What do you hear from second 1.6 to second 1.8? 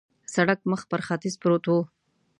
و.